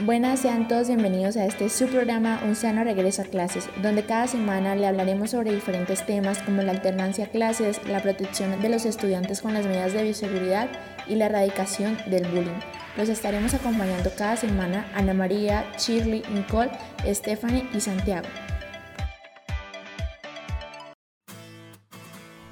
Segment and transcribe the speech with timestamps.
[0.00, 4.26] Buenas, sean todos bienvenidos a este su programa Un sano regreso a clases, donde cada
[4.26, 8.86] semana le hablaremos sobre diferentes temas como la alternancia a clases, la protección de los
[8.86, 10.68] estudiantes con las medidas de bioseguridad
[11.06, 12.58] y la erradicación del bullying.
[12.96, 16.72] Los estaremos acompañando cada semana Ana María, Shirley, Nicole,
[17.06, 18.26] Stephanie y Santiago.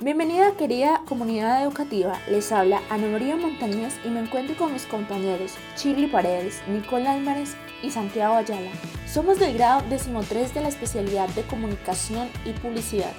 [0.00, 5.54] Bienvenida querida comunidad educativa, les habla Ana María Montañez y me encuentro con mis compañeros
[5.76, 8.70] Shirley Paredes, Nicole Álvarez y Santiago Ayala.
[9.12, 13.10] Somos del grado 13 de la especialidad de Comunicación y Publicidad.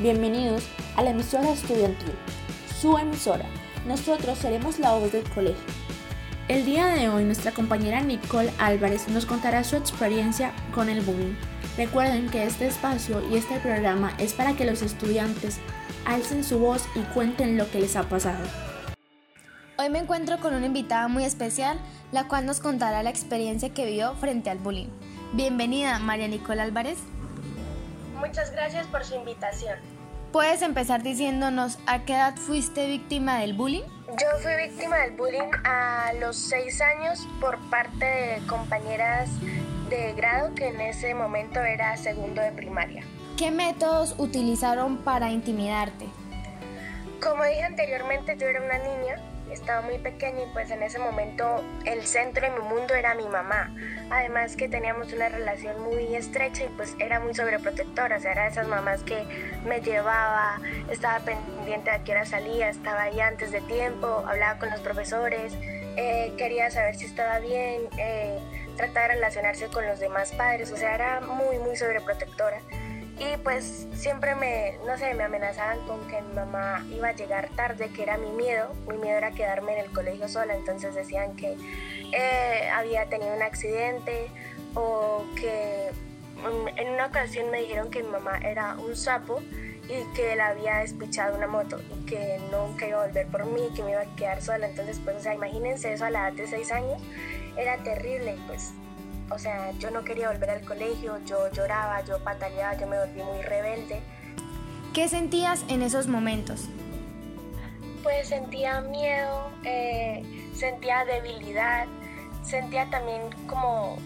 [0.00, 0.66] Bienvenidos
[0.96, 2.14] a la emisora estudiantil,
[2.80, 3.44] su emisora.
[3.86, 5.62] Nosotros seremos la voz del colegio.
[6.48, 11.34] El día de hoy nuestra compañera Nicole Álvarez nos contará su experiencia con el bullying.
[11.76, 15.58] Recuerden que este espacio y este programa es para que los estudiantes
[16.06, 18.42] alcen su voz y cuenten lo que les ha pasado.
[19.76, 21.78] Hoy me encuentro con una invitada muy especial,
[22.12, 24.88] la cual nos contará la experiencia que vivió frente al bullying.
[25.34, 26.96] Bienvenida, María Nicole Álvarez.
[28.18, 29.78] Muchas gracias por su invitación.
[30.32, 33.97] ¿Puedes empezar diciéndonos a qué edad fuiste víctima del bullying?
[34.16, 39.28] Yo fui víctima del bullying a los seis años por parte de compañeras
[39.90, 43.04] de grado que en ese momento era segundo de primaria.
[43.36, 46.06] ¿Qué métodos utilizaron para intimidarte?
[47.22, 49.16] Como dije anteriormente, yo era una niña,
[49.52, 53.26] estaba muy pequeña y pues en ese momento el centro de mi mundo era mi
[53.26, 53.74] mamá.
[54.10, 58.42] Además que teníamos una relación muy estrecha y pues era muy sobreprotectora, o sea, era
[58.44, 59.24] de esas mamás que
[59.64, 64.58] me llevaba, estaba pendiente de a qué hora salía, estaba ahí antes de tiempo, hablaba
[64.58, 65.54] con los profesores,
[65.96, 68.38] eh, quería saber si estaba bien, eh,
[68.76, 72.60] trataba de relacionarse con los demás padres, o sea, era muy, muy sobreprotectora.
[73.18, 77.48] Y pues siempre me, no sé, me amenazaban con que mi mamá iba a llegar
[77.56, 78.72] tarde, que era mi miedo.
[78.88, 81.56] Mi miedo era quedarme en el colegio sola, entonces decían que
[82.12, 84.28] eh, había tenido un accidente
[84.74, 85.90] o que
[86.36, 89.42] mm, en una ocasión me dijeron que mi mamá era un sapo
[89.88, 93.68] y que él había despichado una moto y que nunca iba a volver por mí,
[93.74, 94.68] que me iba a quedar sola.
[94.68, 97.02] Entonces, pues, imagínense eso a la edad de 6 años,
[97.56, 98.74] era terrible, pues
[99.30, 103.22] o sea, yo no quería volver al colegio, yo lloraba, yo pataleaba, yo me volví
[103.22, 104.00] muy rebelde.
[104.94, 106.68] ¿Qué sentías en esos momentos?
[108.02, 110.22] Pues sentía miedo, eh,
[110.54, 111.86] sentía debilidad,
[112.42, 113.98] sentía también como,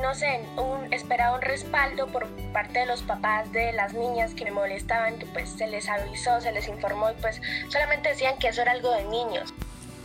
[0.00, 4.44] no sé, un, esperaba un respaldo por parte de los papás de las niñas que
[4.44, 8.48] me molestaban, que pues se les avisó, se les informó y pues solamente decían que
[8.48, 9.52] eso era algo de niños.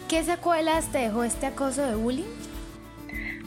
[0.07, 2.48] ¿Qué secuelas te dejó este acoso de bullying?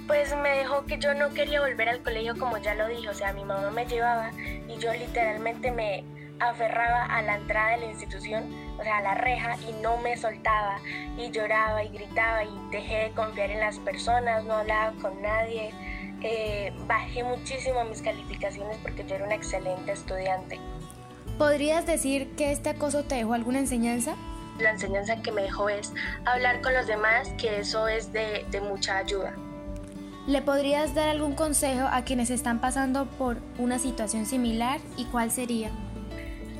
[0.06, 3.14] Pues me dejó que yo no quería volver al colegio como ya lo dije, o
[3.14, 6.04] sea, mi mamá me llevaba y yo literalmente me
[6.40, 10.16] aferraba a la entrada de la institución, o sea, a la reja y no me
[10.16, 10.78] soltaba
[11.16, 15.72] y lloraba y gritaba y dejé de confiar en las personas, no hablaba con nadie,
[16.22, 20.58] eh, bajé muchísimo mis calificaciones porque yo era una excelente estudiante.
[21.38, 24.14] ¿Podrías decir que este acoso te dejó alguna enseñanza?
[24.58, 25.92] La enseñanza que me dejó es
[26.24, 29.34] hablar con los demás, que eso es de, de mucha ayuda.
[30.27, 35.33] ¿Le podrías dar algún consejo a quienes están pasando por una situación similar y cuál
[35.33, 35.71] sería?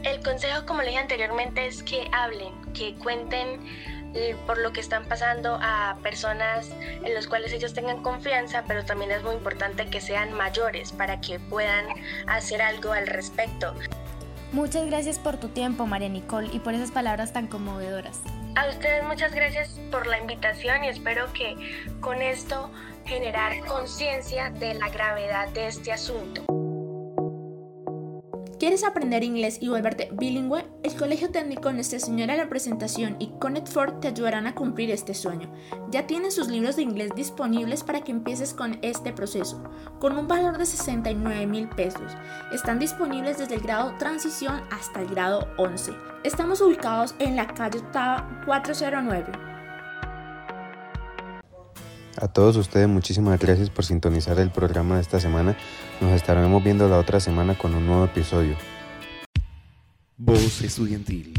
[0.03, 3.61] El consejo, como le dije anteriormente, es que hablen, que cuenten
[4.15, 6.71] eh, por lo que están pasando a personas
[7.05, 11.21] en las cuales ellos tengan confianza, pero también es muy importante que sean mayores para
[11.21, 11.87] que puedan
[12.27, 13.75] hacer algo al respecto.
[14.53, 18.21] Muchas gracias por tu tiempo, María Nicole, y por esas palabras tan conmovedoras.
[18.55, 21.57] A ustedes muchas gracias por la invitación y espero que
[22.01, 22.71] con esto
[23.05, 26.45] generar conciencia de la gravedad de este asunto.
[28.63, 30.65] ¿Quieres aprender inglés y volverte bilingüe?
[30.85, 34.93] El Colegio Técnico Nuestra Señora de la Presentación y Connect Ford te ayudarán a cumplir
[34.93, 35.53] este sueño.
[35.91, 39.65] Ya tienen sus libros de inglés disponibles para que empieces con este proceso,
[39.99, 42.13] con un valor de 69 mil pesos.
[42.53, 45.93] Están disponibles desde el grado Transición hasta el grado 11.
[46.23, 49.52] Estamos ubicados en la calle Octava 409.
[52.17, 55.57] A todos ustedes muchísimas gracias por sintonizar el programa de esta semana.
[56.01, 58.57] Nos estaremos viendo la otra semana con un nuevo episodio.
[60.19, 61.33] Voz Estudiantil,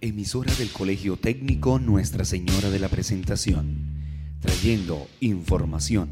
[0.00, 3.76] emisora del Colegio Técnico Nuestra Señora de la Presentación,
[4.40, 6.10] trayendo información,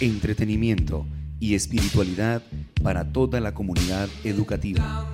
[0.00, 1.06] entretenimiento
[1.40, 2.42] y espiritualidad
[2.82, 5.06] para toda la comunidad educativa.